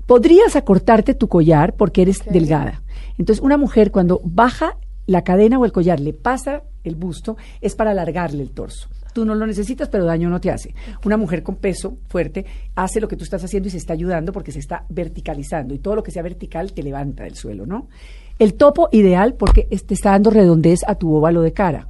Podrías 0.06 0.54
acortarte 0.56 1.14
tu 1.14 1.28
collar 1.28 1.74
porque 1.74 2.02
eres 2.02 2.22
delgada. 2.24 2.82
Entonces 3.18 3.44
una 3.44 3.58
mujer 3.58 3.90
cuando 3.90 4.20
baja 4.24 4.78
la 5.06 5.22
cadena 5.22 5.58
o 5.58 5.64
el 5.64 5.72
collar, 5.72 6.00
le 6.00 6.12
pasa 6.12 6.62
el 6.84 6.94
busto, 6.94 7.36
es 7.60 7.74
para 7.74 7.90
alargarle 7.90 8.42
el 8.42 8.50
torso. 8.50 8.88
Tú 9.16 9.24
no 9.24 9.34
lo 9.34 9.46
necesitas, 9.46 9.88
pero 9.88 10.04
daño 10.04 10.28
no 10.28 10.42
te 10.42 10.50
hace. 10.50 10.74
Una 11.06 11.16
mujer 11.16 11.42
con 11.42 11.56
peso 11.56 11.96
fuerte 12.06 12.44
hace 12.74 13.00
lo 13.00 13.08
que 13.08 13.16
tú 13.16 13.24
estás 13.24 13.42
haciendo 13.42 13.68
y 13.68 13.70
se 13.70 13.78
está 13.78 13.94
ayudando 13.94 14.30
porque 14.30 14.52
se 14.52 14.58
está 14.58 14.84
verticalizando. 14.90 15.72
Y 15.72 15.78
todo 15.78 15.96
lo 15.96 16.02
que 16.02 16.10
sea 16.10 16.22
vertical 16.22 16.74
te 16.74 16.82
levanta 16.82 17.24
del 17.24 17.34
suelo, 17.34 17.64
¿no? 17.64 17.88
El 18.38 18.52
topo 18.52 18.90
ideal 18.92 19.32
porque 19.32 19.62
te 19.62 19.94
está 19.94 20.10
dando 20.10 20.28
redondez 20.28 20.80
a 20.86 20.96
tu 20.96 21.14
óvalo 21.14 21.40
de 21.40 21.54
cara. 21.54 21.88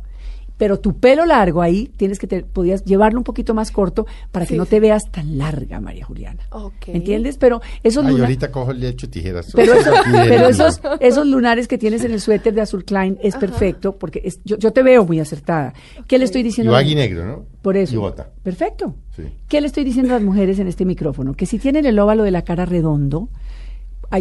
Pero 0.58 0.80
tu 0.80 0.98
pelo 0.98 1.26
largo 1.26 1.60
ahí 1.60 1.90
tienes 1.96 2.18
que 2.18 2.26
te, 2.26 2.42
podías 2.42 2.84
llevarlo 2.84 3.18
un 3.18 3.24
poquito 3.24 3.52
más 3.52 3.70
corto 3.70 4.06
para 4.32 4.46
que 4.46 4.54
Sí, 4.54 4.58
no 4.58 4.64
te 4.64 4.80
veas 4.80 5.10
tan 5.10 5.36
larga, 5.36 5.80
María 5.80 6.04
Juliana. 6.06 6.40
Ok. 6.50 6.88
¿Entiendes? 6.88 7.36
Pero 7.36 7.60
esos 7.82 8.04
Ay, 8.06 8.12
luna- 8.12 8.24
ahorita 8.24 8.50
cojo 8.50 8.70
el 8.70 8.82
hecho 8.84 9.10
tijeras. 9.10 9.50
pero, 9.54 9.74
eso- 9.80 9.92
pero 10.12 10.48
esos, 10.48 10.80
esos 11.00 11.26
lunares 11.26 11.68
que 11.68 11.76
tienes 11.76 12.04
en 12.04 12.12
el 12.12 12.20
suéter 12.20 12.54
de 12.54 12.62
azul 12.62 12.84
Klein 12.84 13.18
es 13.22 13.36
perfecto 13.36 13.96
porque 13.98 14.22
es, 14.24 14.40
yo, 14.44 14.56
yo 14.56 14.72
te 14.72 14.82
veo 14.82 15.04
muy 15.04 15.20
acertada. 15.20 15.74
¿Qué 16.06 16.18
le 16.18 16.24
estoy 16.24 16.40
Y 16.40 16.44
diciendo? 16.44 16.72
baggy 16.72 16.94
negro, 16.94 17.26
¿no? 17.26 17.44
Por 17.60 17.76
eso. 17.76 17.94
Y 17.94 17.98
bota. 17.98 18.30
Perfecto. 18.42 18.94
Sí. 19.14 19.24
¿Qué 19.48 19.60
le 19.60 19.66
estoy 19.66 19.84
diciendo 19.84 20.12
a 20.12 20.16
las 20.18 20.22
mujeres 20.24 20.58
en 20.58 20.68
este 20.68 20.84
micrófono? 20.84 21.34
Que 21.34 21.46
si 21.46 21.58
tienen 21.58 21.84
el 21.84 21.98
óvalo 21.98 22.22
de 22.22 22.30
la 22.30 22.42
cara 22.42 22.64
redondo, 22.64 23.28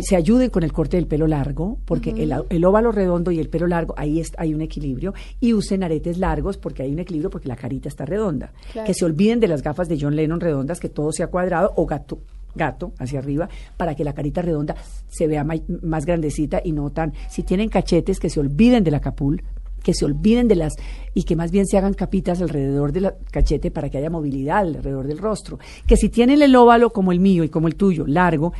se 0.03 0.15
ayuden 0.15 0.49
con 0.49 0.63
el 0.63 0.71
corte 0.73 0.97
del 0.97 1.07
pelo 1.07 1.27
largo, 1.27 1.77
porque 1.85 2.11
el, 2.11 2.33
el 2.49 2.65
óvalo 2.65 2.91
redondo 2.91 3.31
y 3.31 3.39
el 3.39 3.49
pelo 3.49 3.67
largo, 3.67 3.93
ahí 3.97 4.19
es- 4.19 4.33
hay 4.37 4.53
un 4.53 4.61
equilibrio, 4.61 5.13
y 5.39 5.53
usen 5.53 5.83
aretes 5.83 6.17
largos 6.17 6.57
porque 6.57 6.83
hay 6.83 6.91
un 6.91 6.99
equilibrio 6.99 7.29
porque 7.29 7.47
la 7.47 7.55
carita 7.55 7.87
está 7.87 8.05
redonda. 8.05 8.51
Claro. 8.73 8.85
Que 8.87 8.93
se 8.93 9.05
olviden 9.05 9.39
de 9.39 9.47
las 9.47 9.61
gafas 9.61 9.87
de 9.87 9.97
John 9.99 10.15
Lennon 10.15 10.39
redondas, 10.39 10.79
que 10.79 10.89
todo 10.89 11.11
sea 11.11 11.27
cuadrado 11.27 11.73
o 11.75 11.85
gato 11.85 12.19
gato 12.57 12.93
hacia 12.99 13.19
arriba 13.19 13.49
para 13.75 13.95
que 13.95 14.05
la 14.05 14.13
carita 14.13 14.41
redonda 14.41 14.75
se 15.09 15.27
vea 15.27 15.43
más 15.43 16.05
grandecita 16.05 16.61
y 16.63 16.71
no 16.71 16.89
tan 16.89 17.11
si 17.29 17.43
tienen 17.43 17.67
cachetes 17.67 18.17
que 18.17 18.29
se 18.29 18.39
olviden 18.39 18.81
de 18.85 18.91
la 18.91 19.01
capul 19.01 19.43
que 19.83 19.93
se 19.93 20.05
olviden 20.05 20.47
de 20.47 20.55
las 20.55 20.73
y 21.13 21.23
que 21.23 21.35
más 21.35 21.51
bien 21.51 21.67
se 21.67 21.77
hagan 21.77 21.93
capitas 21.93 22.41
alrededor 22.41 22.93
del 22.93 23.11
cachete 23.29 23.71
para 23.71 23.89
que 23.89 23.97
haya 23.97 24.09
movilidad 24.09 24.59
alrededor 24.59 25.05
del 25.05 25.17
rostro. 25.19 25.59
Que 25.85 25.95
si 25.97 26.07
tienen 26.09 26.41
el 26.41 26.55
óvalo 26.55 26.91
como 26.91 27.11
el 27.11 27.19
mío 27.19 27.43
y 27.43 27.49
como 27.49 27.67
el 27.67 27.75
tuyo, 27.75 28.07
largo, 28.07 28.51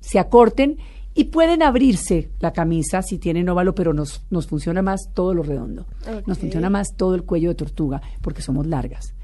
se 0.00 0.18
acorten 0.18 0.78
y 1.14 1.24
pueden 1.24 1.62
abrirse 1.62 2.30
la 2.38 2.52
camisa 2.52 3.02
si 3.02 3.18
tienen 3.18 3.48
óvalo, 3.48 3.74
pero 3.74 3.92
nos, 3.92 4.22
nos 4.30 4.46
funciona 4.46 4.82
más 4.82 5.10
todo 5.14 5.34
lo 5.34 5.42
redondo. 5.42 5.86
Nos 6.26 6.38
funciona 6.38 6.70
más 6.70 6.94
todo 6.96 7.14
el 7.16 7.24
cuello 7.24 7.48
de 7.48 7.56
tortuga 7.56 8.00
porque 8.20 8.42
somos 8.42 8.66
largas. 8.66 9.14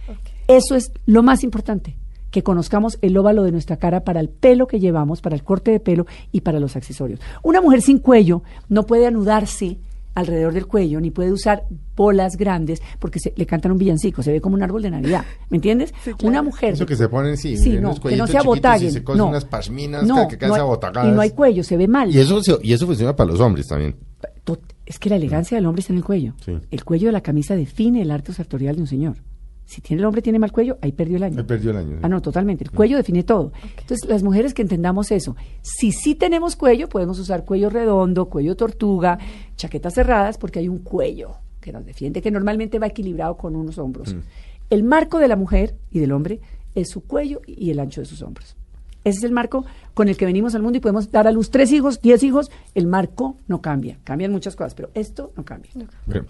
Eso 0.48 0.74
es 0.74 0.92
lo 1.06 1.22
más 1.22 1.44
importante, 1.44 1.96
que 2.30 2.42
conozcamos 2.42 2.98
el 3.00 3.16
óvalo 3.16 3.44
de 3.44 3.52
nuestra 3.52 3.76
cara 3.76 4.02
para 4.02 4.18
el 4.18 4.28
pelo 4.28 4.66
que 4.66 4.80
llevamos, 4.80 5.20
para 5.20 5.36
el 5.36 5.44
corte 5.44 5.70
de 5.70 5.78
pelo 5.78 6.06
y 6.32 6.40
para 6.40 6.58
los 6.58 6.74
accesorios. 6.74 7.20
Una 7.44 7.60
mujer 7.60 7.80
sin 7.80 8.00
cuello 8.00 8.42
no 8.68 8.86
puede 8.86 9.06
anudarse 9.06 9.78
alrededor 10.14 10.52
del 10.52 10.66
cuello, 10.66 11.00
ni 11.00 11.10
puede 11.10 11.32
usar 11.32 11.64
bolas 11.96 12.36
grandes 12.36 12.80
porque 12.98 13.18
se, 13.18 13.32
le 13.36 13.46
cantan 13.46 13.72
un 13.72 13.78
villancico, 13.78 14.22
se 14.22 14.32
ve 14.32 14.40
como 14.40 14.54
un 14.56 14.62
árbol 14.62 14.82
de 14.82 14.90
Navidad, 14.90 15.24
¿me 15.50 15.56
entiendes? 15.56 15.92
Sí, 16.04 16.12
claro. 16.12 16.28
Una 16.28 16.42
mujer... 16.42 16.74
Eso 16.74 16.86
que 16.86 16.96
se 16.96 17.08
ponen, 17.08 17.36
sí, 17.36 17.56
Sí, 17.56 17.78
no, 17.78 17.94
que 18.00 18.16
no 18.16 18.26
se 18.26 18.38
abotaguen. 18.38 18.88
Y 18.88 18.92
se 18.92 19.02
cosen 19.04 19.18
no. 19.18 19.28
unas 19.28 19.44
pashminas 19.44 20.04
no, 20.04 20.28
que 20.28 20.38
quedan 20.38 20.50
no 20.50 20.54
hay-. 20.56 21.08
Y 21.08 21.12
no 21.12 21.20
hay 21.20 21.30
cuello, 21.30 21.62
se 21.64 21.76
ve 21.76 21.88
mal. 21.88 22.14
Y 22.14 22.18
eso, 22.18 22.42
se- 22.42 22.58
y 22.62 22.72
eso 22.72 22.86
funciona 22.86 23.14
para 23.16 23.30
los 23.30 23.40
hombres 23.40 23.66
también. 23.68 23.96
Es 24.86 24.98
que 24.98 25.08
la 25.08 25.16
elegancia 25.16 25.56
del 25.56 25.66
hombre 25.66 25.80
está 25.80 25.92
en 25.92 25.98
el 25.98 26.04
cuello. 26.04 26.34
Sí. 26.44 26.52
El 26.70 26.84
cuello 26.84 27.06
de 27.08 27.12
la 27.12 27.22
camisa 27.22 27.56
define 27.56 28.02
el 28.02 28.10
arte 28.10 28.32
sartorial 28.34 28.76
de 28.76 28.82
un 28.82 28.86
señor. 28.86 29.16
Si 29.64 29.80
tiene 29.80 30.00
el 30.00 30.06
hombre 30.06 30.22
tiene 30.22 30.38
mal 30.38 30.52
cuello, 30.52 30.78
ahí 30.82 30.92
perdió 30.92 31.16
el 31.16 31.22
año. 31.22 31.36
Me 31.36 31.44
perdió 31.44 31.70
el 31.70 31.78
año. 31.78 31.98
Ah, 32.02 32.08
no, 32.08 32.20
totalmente. 32.20 32.64
El 32.64 32.70
cuello 32.70 32.96
define 32.96 33.22
todo. 33.22 33.52
Entonces, 33.78 34.08
las 34.08 34.22
mujeres 34.22 34.52
que 34.52 34.62
entendamos 34.62 35.10
eso, 35.10 35.36
si 35.62 35.90
sí 35.92 36.14
tenemos 36.14 36.54
cuello, 36.54 36.88
podemos 36.88 37.18
usar 37.18 37.44
cuello 37.44 37.70
redondo, 37.70 38.26
cuello 38.26 38.56
tortuga, 38.56 39.18
chaquetas 39.56 39.94
cerradas, 39.94 40.38
porque 40.38 40.58
hay 40.58 40.68
un 40.68 40.78
cuello 40.78 41.36
que 41.60 41.72
nos 41.72 41.86
defiende, 41.86 42.20
que 42.20 42.30
normalmente 42.30 42.78
va 42.78 42.88
equilibrado 42.88 43.36
con 43.36 43.56
unos 43.56 43.78
hombros. 43.78 44.14
El 44.68 44.84
marco 44.84 45.18
de 45.18 45.28
la 45.28 45.36
mujer 45.36 45.76
y 45.90 45.98
del 45.98 46.12
hombre 46.12 46.40
es 46.74 46.90
su 46.90 47.02
cuello 47.02 47.40
y 47.46 47.70
el 47.70 47.80
ancho 47.80 48.02
de 48.02 48.06
sus 48.06 48.20
hombros. 48.22 48.56
Ese 49.04 49.18
es 49.18 49.24
el 49.24 49.32
marco 49.32 49.64
con 49.92 50.08
el 50.08 50.16
que 50.16 50.24
venimos 50.24 50.54
al 50.54 50.62
mundo 50.62 50.78
y 50.78 50.80
podemos 50.80 51.10
dar 51.10 51.26
a 51.26 51.32
luz 51.32 51.50
tres 51.50 51.72
hijos, 51.72 52.00
diez 52.00 52.22
hijos. 52.22 52.50
El 52.74 52.86
marco 52.86 53.36
no 53.48 53.60
cambia. 53.60 53.98
Cambian 54.02 54.32
muchas 54.32 54.56
cosas, 54.56 54.74
pero 54.74 54.90
esto 54.94 55.32
no 55.36 55.44
cambia. 55.44 55.70
Bueno, 56.06 56.26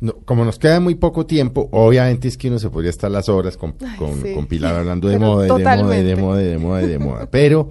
no, 0.00 0.14
como 0.24 0.44
nos 0.44 0.58
queda 0.58 0.80
muy 0.80 0.94
poco 0.94 1.26
tiempo, 1.26 1.68
obviamente 1.72 2.28
es 2.28 2.36
que 2.36 2.48
uno 2.48 2.58
se 2.58 2.70
podría 2.70 2.90
estar 2.90 3.10
las 3.10 3.28
horas 3.28 3.56
con, 3.56 3.74
Ay, 3.86 3.96
con, 3.98 4.22
sí. 4.22 4.34
con 4.34 4.46
Pilar 4.46 4.74
hablando 4.76 5.08
de 5.08 5.18
Pero 5.18 5.26
moda, 5.30 5.42
de 5.44 5.48
moda, 5.52 5.96
de 5.96 6.16
moda, 6.16 6.36
de 6.38 6.58
moda, 6.58 6.80
de 6.86 6.98
moda. 6.98 7.28
Pero 7.30 7.70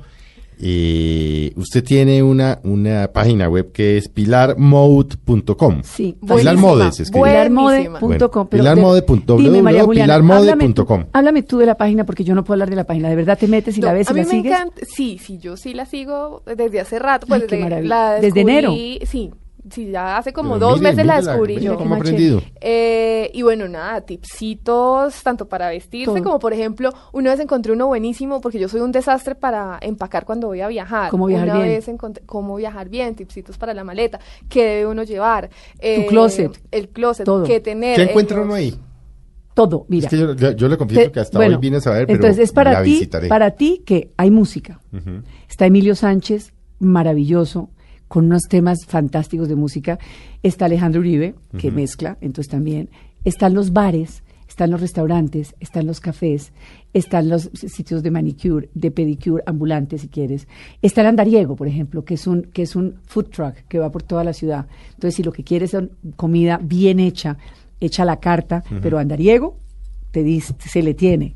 eh, 0.61 1.53
usted 1.55 1.83
tiene 1.83 2.21
una, 2.21 2.59
una 2.63 3.09
página 3.13 3.47
web 3.49 3.71
que 3.71 3.97
es 3.97 4.09
pilarmode.com. 4.09 5.81
Sí. 5.83 6.17
Pilar 6.19 6.27
Buenísima. 6.43 6.61
Mode 6.61 6.91
se 6.91 7.03
escribe. 7.03 7.19
Buenísima. 7.47 7.99
Pilarmode.com. 7.99 8.47
Pilarmode.com, 8.47 9.37
háblame 9.37 9.83
tú- 9.83 9.89
pilarmode.com. 9.89 11.05
Háblame 11.13 11.43
tú 11.43 11.57
de 11.59 11.65
la 11.65 11.75
página 11.77 12.05
porque 12.05 12.23
yo 12.23 12.35
no 12.35 12.43
puedo 12.43 12.55
hablar 12.55 12.69
de 12.69 12.75
la 12.75 12.83
página. 12.85 13.09
¿De 13.09 13.15
verdad 13.15 13.37
te 13.37 13.47
metes 13.47 13.77
y 13.77 13.81
No, 13.81 13.87
la 13.87 13.93
ves 13.93 14.09
a 14.09 14.11
y 14.11 14.15
mí 14.15 14.19
la 14.21 14.25
me 14.25 14.31
sigues? 14.31 14.51
encanta, 14.51 14.81
sí, 14.87 15.17
sí, 15.23 15.37
yo 15.39 15.57
sí 15.57 15.73
la 15.73 15.85
sigo 15.85 16.43
desde 16.57 16.79
hace 16.81 16.99
rato, 16.99 17.25
pues 17.27 17.41
Ay, 17.43 17.47
qué 17.47 17.55
desde, 17.55 17.69
maravilla. 17.69 17.95
la 18.13 18.19
¿Desde 18.21 18.41
enero? 18.41 18.71
Sí, 18.71 19.31
Sí, 19.69 19.91
ya 19.91 20.17
hace 20.17 20.31
como 20.31 20.53
Pero 20.55 20.67
dos 20.67 20.79
mire, 20.79 20.91
meses 20.91 21.05
la 21.05 21.13
mire 21.15 21.25
la- 21.25 21.31
descubrí 21.31 21.53
mire 21.55 21.65
yo. 21.65 21.77
cómo 21.77 21.95
aprendido. 21.95 22.41
Eh, 22.61 23.29
y 23.33 23.41
bueno, 23.41 23.67
nada, 23.67 24.01
tipsitos, 24.01 25.21
tanto 25.21 25.47
para 25.47 25.69
vestirse 25.69 26.05
Todo. 26.11 26.23
como, 26.23 26.39
por 26.39 26.53
ejemplo, 26.53 26.91
una 27.11 27.31
vez 27.31 27.39
encontré 27.41 27.73
uno 27.73 27.87
buenísimo 27.87 28.39
porque 28.41 28.57
yo 28.57 28.69
soy 28.69 28.81
un 28.81 28.91
desastre 28.91 29.35
para 29.35 29.77
empacar 29.81 30.25
cuando 30.25 30.47
voy 30.47 30.61
a 30.61 30.67
viajar. 30.69 31.11
¿Cómo 31.11 31.25
viajar 31.27 31.49
una 31.49 31.57
bien? 31.57 31.67
vez 31.69 31.87
encontré 31.87 32.23
cómo 32.25 32.55
viajar 32.55 32.87
bien, 32.89 33.15
tipsitos 33.15 33.57
para 33.57 33.73
la 33.73 33.83
maleta, 33.83 34.19
qué 34.47 34.63
debe 34.63 34.87
uno 34.87 35.03
llevar. 35.03 35.49
Eh, 35.79 36.05
closet. 36.07 36.59
El 36.71 36.89
closet, 36.89 37.25
Todo. 37.25 37.43
qué 37.43 37.59
tener. 37.59 37.95
¿Qué 37.97 38.03
encuentra 38.03 38.41
uno 38.41 38.53
ahí? 38.53 38.73
Todo, 39.53 39.85
mira. 39.89 40.05
Es 40.07 40.09
que 40.09 40.17
yo, 40.17 40.33
yo- 40.35 40.51
yo 40.51 40.69
le 40.69 40.77
confieso 40.77 41.03
Te- 41.07 41.11
que 41.11 41.19
hasta 41.19 41.37
bueno, 41.37 41.55
hoy 41.55 41.61
vine 41.61 41.77
a 41.77 41.81
saber, 41.81 42.07
pero 42.07 42.15
entonces 42.15 42.45
es 42.45 42.53
para 42.53 42.71
la 42.71 42.83
ti, 42.83 42.91
visitaré. 42.91 43.27
para 43.27 43.51
ti 43.51 43.83
que 43.85 44.11
hay 44.15 44.31
música. 44.31 44.79
Está 45.49 45.65
Emilio 45.65 45.95
Sánchez, 45.95 46.53
maravilloso, 46.79 47.69
con 48.09 48.25
unos 48.25 48.43
temas 48.49 48.85
fantásticos 48.85 49.47
de 49.47 49.55
música. 49.55 49.97
Está 50.43 50.65
Alejandro 50.65 50.99
Uribe, 50.99 51.35
que 51.57 51.71
mezcla, 51.71 52.17
entonces 52.19 52.51
también. 52.51 52.89
Están 53.23 53.53
los 53.53 53.71
bares, 53.71 54.23
están 54.49 54.71
los 54.71 54.81
restaurantes, 54.81 55.55
están 55.59 55.85
los 55.85 56.01
cafés, 56.01 56.51
están 56.93 57.29
los 57.29 57.49
sitios 57.53 58.03
de 58.03 58.11
manicure, 58.11 58.69
de 58.73 58.91
pedicure, 58.91 59.43
ambulantes 59.45 60.01
si 60.01 60.07
quieres. 60.09 60.47
Está 60.81 61.01
el 61.01 61.07
andariego, 61.07 61.55
por 61.55 61.67
ejemplo, 61.67 62.03
que 62.03 62.15
es 62.15 62.27
un 62.27 62.41
que 62.41 62.63
es 62.63 62.75
un 62.75 62.95
food 63.05 63.27
truck 63.27 63.55
que 63.69 63.79
va 63.79 63.91
por 63.91 64.03
toda 64.03 64.23
la 64.23 64.33
ciudad. 64.33 64.65
Entonces, 64.89 65.15
si 65.15 65.23
lo 65.23 65.31
que 65.31 65.43
quieres 65.43 65.73
es 65.73 65.83
comida 66.15 66.59
bien 66.61 66.99
hecha, 66.99 67.37
hecha 67.79 68.03
a 68.03 68.05
la 68.05 68.19
carta, 68.19 68.63
pero 68.81 68.97
andariego, 68.97 69.55
te 70.11 70.23
dice, 70.23 70.55
se 70.59 70.81
le 70.81 70.93
tiene. 70.95 71.35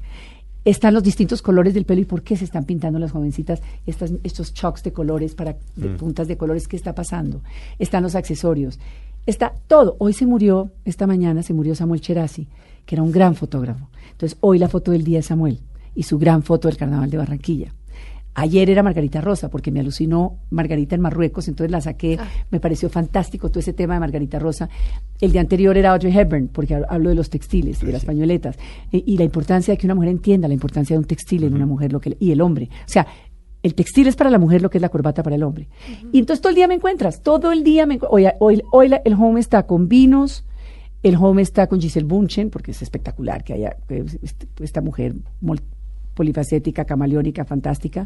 Están 0.65 0.93
los 0.93 1.03
distintos 1.03 1.41
colores 1.41 1.73
del 1.73 1.85
pelo 1.85 2.01
y 2.01 2.05
por 2.05 2.23
qué 2.23 2.37
se 2.37 2.45
están 2.45 2.63
pintando 2.63 2.97
las 2.99 3.11
jovencitas 3.11 3.61
estas, 3.85 4.13
estos 4.23 4.53
chocks 4.53 4.83
de 4.83 4.93
colores 4.93 5.35
para 5.35 5.57
de 5.75 5.89
puntas 5.89 6.27
de 6.27 6.37
colores, 6.37 6.67
¿qué 6.67 6.77
está 6.77 6.95
pasando? 6.95 7.41
Están 7.79 8.03
los 8.03 8.15
accesorios, 8.15 8.79
está 9.25 9.53
todo. 9.67 9.95
Hoy 9.99 10.13
se 10.13 10.25
murió, 10.25 10.71
esta 10.85 11.05
mañana 11.05 11.43
se 11.43 11.53
murió 11.53 11.75
Samuel 11.75 12.01
Cherasi, 12.01 12.47
que 12.85 12.95
era 12.95 13.03
un 13.03 13.11
gran 13.11 13.35
fotógrafo. 13.35 13.89
Entonces, 14.11 14.37
hoy 14.41 14.57
la 14.57 14.69
foto 14.69 14.91
del 14.91 15.03
día 15.03 15.19
de 15.19 15.23
Samuel 15.23 15.59
y 15.95 16.03
su 16.03 16.17
gran 16.17 16.43
foto 16.43 16.67
del 16.67 16.77
Carnaval 16.77 17.09
de 17.09 17.17
Barranquilla. 17.17 17.73
Ayer 18.35 18.69
era 18.69 18.81
Margarita 18.81 19.21
Rosa, 19.21 19.49
porque 19.49 19.71
me 19.71 19.79
alucinó 19.79 20.39
Margarita 20.49 20.95
en 20.95 21.01
Marruecos, 21.01 21.47
entonces 21.47 21.69
la 21.71 21.81
saqué, 21.81 22.17
me 22.49 22.59
pareció 22.59 22.89
fantástico 22.89 23.49
todo 23.49 23.59
ese 23.59 23.73
tema 23.73 23.93
de 23.93 23.99
Margarita 23.99 24.39
Rosa. 24.39 24.69
El 25.21 25.31
día 25.31 25.41
anterior 25.41 25.77
era 25.77 25.91
Audrey 25.91 26.17
Hepburn, 26.17 26.47
porque 26.47 26.73
ha- 26.75 26.85
hablo 26.89 27.09
de 27.09 27.15
los 27.15 27.29
textiles 27.29 27.83
y 27.83 27.85
de 27.85 27.91
las 27.91 28.05
pañoletas, 28.05 28.57
y 28.91 29.17
la 29.17 29.23
importancia 29.23 29.71
de 29.73 29.77
que 29.77 29.85
una 29.85 29.93
mujer 29.95 30.09
entienda 30.09 30.47
la 30.47 30.55
importancia 30.55 30.95
de 30.95 30.99
un 30.99 31.05
textil 31.05 31.43
en 31.43 31.53
una 31.53 31.67
mujer 31.67 31.93
lo 31.93 31.99
que, 31.99 32.17
y 32.19 32.31
el 32.31 32.41
hombre. 32.41 32.69
O 32.71 32.87
sea, 32.89 33.05
el 33.61 33.75
textil 33.75 34.07
es 34.07 34.15
para 34.15 34.29
la 34.31 34.39
mujer 34.39 34.61
lo 34.63 34.69
que 34.69 34.79
es 34.79 34.81
la 34.81 34.89
corbata 34.89 35.21
para 35.23 35.35
el 35.35 35.43
hombre. 35.43 35.69
Y 36.11 36.17
entonces 36.19 36.41
todo 36.41 36.49
el 36.49 36.55
día 36.55 36.67
me 36.67 36.73
encuentras, 36.73 37.21
todo 37.21 37.51
el 37.51 37.63
día 37.63 37.85
me 37.85 37.93
encuentras. 37.95 38.11
Hoy, 38.13 38.27
hoy, 38.39 38.63
hoy 38.71 38.87
la- 38.89 39.01
el 39.05 39.13
home 39.13 39.39
está 39.39 39.67
con 39.67 39.87
vinos, 39.87 40.43
el 41.03 41.15
home 41.17 41.41
está 41.43 41.67
con 41.67 41.79
Giselle 41.79 42.05
Bunchen, 42.07 42.49
porque 42.49 42.71
es 42.71 42.81
espectacular 42.81 43.43
que 43.43 43.53
haya 43.53 43.77
que 43.87 44.03
este- 44.23 44.47
esta 44.61 44.81
mujer 44.81 45.13
polifacética, 46.13 46.85
camaleónica, 46.85 47.43
fantástica. 47.45 48.05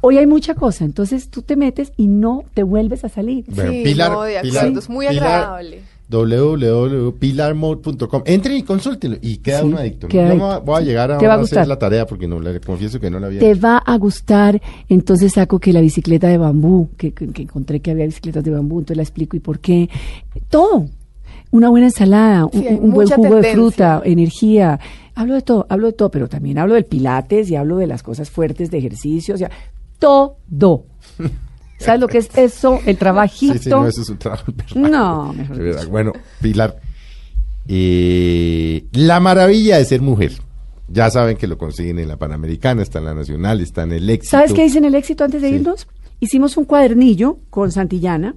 Hoy 0.00 0.18
hay 0.18 0.26
mucha 0.26 0.54
cosa, 0.54 0.84
entonces 0.84 1.28
tú 1.30 1.40
te 1.42 1.56
metes 1.56 1.92
y 1.96 2.06
no 2.08 2.44
te 2.52 2.62
vuelves 2.62 3.04
a 3.04 3.08
salir. 3.08 3.44
Bueno, 3.48 3.70
Sí, 3.72 3.82
Pilar, 3.84 4.12
no, 4.12 4.22
de 4.22 4.40
Pilar- 4.42 4.72
es 4.76 4.88
muy 4.90 5.06
Pilar- 5.08 5.24
agradable. 5.26 5.80
www.pilarmode.com. 6.10 8.22
Entren 8.26 8.56
y 8.58 8.62
consúltenlo 8.62 9.16
y 9.22 9.38
queda 9.38 9.60
Sí, 9.60 9.64
uno 9.66 9.78
adicto. 9.78 10.08
queda 10.08 10.28
adicto. 10.28 10.46
voy- 10.46 10.60
voy 10.64 10.82
a 10.82 10.84
llegar 10.84 11.10
va 11.10 11.16
a 11.16 11.34
a 11.36 11.40
hacer 11.40 11.66
la 11.66 11.78
tarea 11.78 12.04
porque 12.06 12.28
no 12.28 12.38
le 12.40 12.60
confieso 12.60 13.00
que 13.00 13.08
no 13.10 13.18
la 13.18 13.26
había 13.28 13.40
Te 13.40 13.50
hecho. 13.52 13.60
va 13.62 13.78
a 13.78 13.96
gustar, 13.96 14.60
entonces 14.90 15.32
saco 15.32 15.58
que 15.58 15.72
la 15.72 15.80
bicicleta 15.80 16.28
de 16.28 16.36
bambú, 16.38 16.90
que, 16.98 17.12
que- 17.12 17.28
que 17.28 17.42
encontré 17.42 17.80
que 17.80 17.90
había 17.90 18.04
bicicletas 18.04 18.44
de 18.44 18.50
bambú, 18.50 18.80
entonces 18.80 18.98
la 18.98 19.02
explico 19.02 19.36
y 19.36 19.40
por 19.40 19.58
qué. 19.60 19.88
Todo. 20.50 20.86
Una 21.54 21.68
buena 21.68 21.86
ensalada, 21.86 22.46
un, 22.46 22.50
Sí, 22.52 22.66
hay 22.66 22.74
un 22.74 22.90
buen 22.90 23.08
jugo 23.08 23.36
de 23.36 23.52
fruta, 23.52 24.02
energía. 24.04 24.80
Hablo 25.14 25.34
de 25.34 25.42
todo, 25.42 25.66
hablo 25.68 25.86
de 25.86 25.92
todo, 25.92 26.10
pero 26.10 26.28
también 26.28 26.58
hablo 26.58 26.74
del 26.74 26.84
pilates 26.84 27.48
y 27.48 27.54
hablo 27.54 27.76
de 27.76 27.86
las 27.86 28.02
cosas 28.02 28.28
fuertes 28.28 28.72
de 28.72 28.78
ejercicio, 28.78 29.36
o 29.36 29.38
sea, 29.38 29.52
todo. 30.00 30.86
¿Sabes 31.78 32.00
lo 32.00 32.08
que 32.08 32.18
es 32.18 32.28
eso? 32.36 32.80
El 32.84 32.96
trabajito. 32.96 33.52
Sí, 33.52 33.60
sí, 33.60 33.70
no, 33.70 33.86
eso 33.86 34.02
es 34.02 34.08
un 34.08 34.18
trabajo. 34.18 34.50
No, 34.74 35.32
mejor 35.32 35.62
dicho. 35.62 35.90
Bueno, 35.90 36.12
Pilar, 36.42 36.80
eh, 37.68 38.86
la 38.90 39.20
maravilla 39.20 39.78
de 39.78 39.84
ser 39.84 40.02
mujer. 40.02 40.32
Ya 40.88 41.08
saben 41.08 41.36
que 41.36 41.46
lo 41.46 41.56
consiguen 41.56 42.00
en 42.00 42.08
la 42.08 42.16
Panamericana, 42.16 42.82
está 42.82 42.98
en 42.98 43.04
la 43.04 43.14
Nacional, 43.14 43.60
está 43.60 43.84
en 43.84 43.92
el 43.92 44.10
éxito. 44.10 44.32
¿Sabes 44.38 44.52
qué 44.54 44.66
hice 44.66 44.78
en 44.78 44.86
el 44.86 44.96
éxito 44.96 45.22
antes 45.22 45.40
de 45.40 45.50
Sí. 45.50 45.54
irnos? 45.54 45.86
Hicimos 46.18 46.56
un 46.56 46.64
cuadernillo 46.64 47.38
con 47.50 47.70
Santillana 47.70 48.34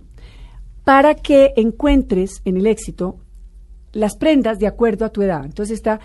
para 0.88 1.15
que 1.15 1.51
encuentres 1.58 2.39
en 2.46 2.56
el 2.56 2.65
éxito 2.65 3.17
las 3.91 4.15
prendas 4.15 4.58
de 4.58 4.67
acuerdo 4.67 5.03
a 5.03 5.10
tu 5.10 5.22
edad. 5.22 5.44
Entonces 5.44 5.75
está 5.75 6.00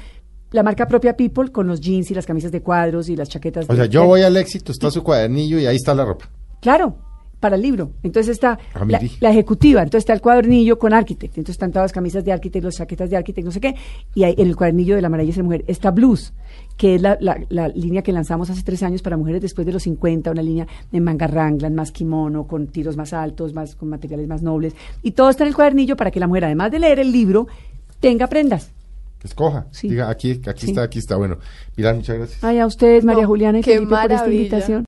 la 0.51 0.65
marca 0.65 0.89
propia 0.89 1.17
People 1.17 1.53
con 1.53 1.69
los 1.69 1.81
jeans 1.81 2.11
y 2.11 2.15
las 2.15 2.27
camisas 2.27 2.51
de 2.51 2.63
cuadros 2.63 3.09
y 3.09 3.15
las 3.15 3.29
chaquetas. 3.29 3.67
O 3.71 3.73
de- 3.73 3.77
sea, 3.77 3.87
yo 3.87 4.05
voy 4.07 4.23
al 4.23 4.37
éxito, 4.37 4.73
está 4.73 4.91
su 4.91 5.05
cuadernillo 5.05 5.61
y 5.61 5.67
ahí 5.67 5.77
está 5.77 5.95
la 5.95 6.05
ropa. 6.05 6.29
Claro, 6.61 6.97
para 7.43 7.57
el 7.57 7.63
libro. 7.63 7.91
Entonces 8.05 8.31
está 8.33 8.57
Ah, 8.73 8.85
la, 9.21 9.31
ejecutiva, 9.31 9.81
entonces 9.83 10.03
está 10.03 10.13
el 10.13 10.21
cuadernillo 10.21 10.79
con 10.79 10.95
Architect, 10.95 11.37
entonces 11.37 11.55
están 11.57 11.73
todas 11.73 11.85
las 11.87 11.93
camisas 11.93 12.25
de 12.25 12.33
Architect, 12.33 12.65
las 12.65 12.77
chaquetas 12.77 13.11
de 13.11 13.17
Architect, 13.17 13.45
no 13.45 13.51
sé 13.51 13.61
qué, 13.61 13.75
y 14.15 14.23
ahí 14.23 14.35
en 14.39 14.47
el 14.47 14.55
cuadernillo 14.57 14.95
de 14.95 15.03
la 15.03 15.11
ser 15.33 15.43
mujer 15.43 15.65
está 15.67 15.91
Blues, 15.91 16.33
que 16.77 16.95
es 16.95 17.03
la, 17.03 17.19
la- 17.21 17.41
la 17.49 17.67
línea 17.69 18.03
que 18.03 18.13
lanzamos 18.13 18.49
hace 18.49 18.63
tres 18.63 18.83
años 18.85 19.03
para 19.03 19.17
mujeres 19.17 19.43
después 19.43 19.67
de 19.67 19.73
los 19.73 19.83
50, 19.83 20.31
una 20.31 20.43
línea 20.43 20.67
de 20.93 21.01
manga 21.01 21.27
ranglan, 21.27 21.75
más 21.75 21.91
kimono, 21.91 22.47
con 22.47 22.69
tiros 22.69 22.97
más 22.97 23.13
altos, 23.13 23.53
más 23.53 23.75
con 23.75 23.89
materiales 23.89 24.29
más 24.29 24.41
nobles, 24.43 24.75
y 25.03 25.11
todo 25.11 25.29
está 25.29 25.43
en 25.43 25.49
el 25.49 25.55
cuadernillo 25.57 25.97
para 25.97 26.11
que 26.13 26.21
la 26.21 26.29
mujer, 26.29 26.45
además 26.45 26.71
de 26.71 26.79
leer 26.79 27.01
el 27.01 27.11
libro, 27.11 27.49
tenga 28.01 28.29
prendas. 28.29 28.71
Escoja. 29.25 29.67
Sí. 29.71 29.89
Diga, 29.89 30.11
aquí, 30.11 30.41
aquí 30.49 30.63
Sí. 30.67 30.71
está, 30.73 30.83
aquí 30.83 30.99
está. 30.99 31.15
Bueno, 31.17 31.37
Pilar, 31.77 31.95
muchas 31.95 32.17
gracias. 32.17 32.43
Ay, 32.43 32.59
a 32.59 32.67
ustedes, 32.67 33.05
María 33.05 33.23
No, 33.23 33.29
Juliana 33.29 33.61
y 33.61 33.63
qué 33.63 33.75
Felipe, 33.75 33.91
por 33.91 33.99
esta 34.01 34.09
maravilla. 34.15 34.37
invitación. 34.37 34.81